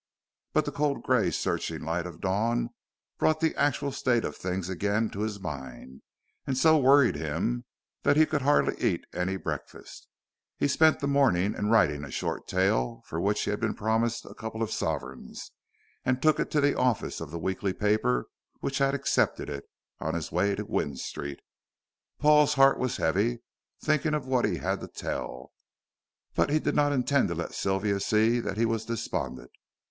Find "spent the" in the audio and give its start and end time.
10.67-11.07